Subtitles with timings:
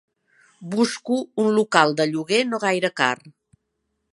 [0.71, 3.19] Busco un local de lloguer no gaire car.